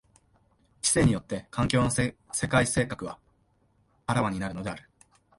[0.81, 2.15] 知性によって環境の世
[2.49, 3.19] 界性格は
[4.07, 4.89] 顕わになるのである。